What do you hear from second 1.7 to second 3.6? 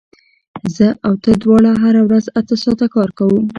هره ورځ اته ساعته کار کوو